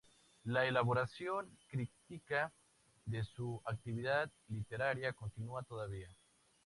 La 0.45 0.65
elaboración 0.65 1.47
crítica 1.69 2.51
de 3.05 3.23
su 3.23 3.61
actividad 3.67 4.31
literaria 4.47 5.13
continúa 5.13 5.61
todavía. 5.61 6.09